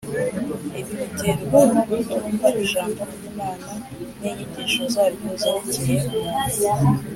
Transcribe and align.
Ibi 0.79 0.93
biterwa 1.01 1.59
no 1.73 1.81
kutumva 1.87 2.47
Ijambo 2.63 2.99
(ry'Imana) 3.11 3.69
n'inyigisho 4.19 4.81
zaryo 4.93 5.31
zerekeye 5.41 5.99
umuntu, 6.15 6.61